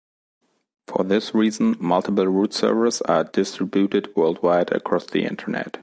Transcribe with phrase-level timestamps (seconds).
[0.87, 5.77] For this reason, multiple root servers are distributed worldwide across the Internet.